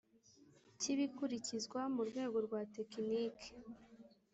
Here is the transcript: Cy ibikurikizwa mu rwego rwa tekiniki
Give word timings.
Cy 0.79 0.87
ibikurikizwa 0.93 1.79
mu 1.93 2.01
rwego 2.09 2.37
rwa 2.45 2.61
tekiniki 2.75 3.51